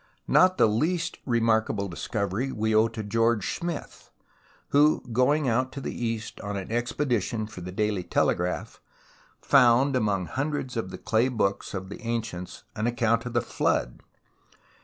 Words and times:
Not 0.27 0.57
the 0.57 0.65
least 0.65 1.19
remarkable 1.27 1.87
discovery 1.87 2.51
we 2.51 2.73
owe 2.73 2.87
to 2.87 3.03
George 3.03 3.55
Smith, 3.55 4.09
who, 4.69 5.03
going 5.13 5.47
out 5.47 5.71
to 5.73 5.79
the 5.79 5.93
East 5.93 6.39
on 6.41 6.57
an 6.57 6.71
expedition 6.71 7.45
for 7.45 7.61
the 7.61 7.71
Daily 7.71 8.01
Telegraph, 8.03 8.81
found 9.43 9.95
among 9.95 10.25
hundreds 10.25 10.75
of 10.75 10.89
the 10.89 10.97
clay 10.97 11.27
books 11.27 11.75
of 11.75 11.89
the 11.89 12.01
ancients 12.01 12.63
an 12.75 12.87
account 12.87 13.27
of 13.27 13.33
the 13.33 13.43
Flood. 13.43 14.01